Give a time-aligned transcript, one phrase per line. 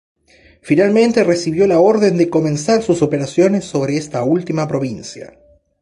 [0.63, 5.37] Finalmente recibió la orden de comenzar sus operaciones sobre esta última provincia.